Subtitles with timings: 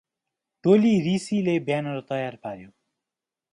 [0.63, 2.69] टोली रिसीले ब्यानर तयार पार्यो।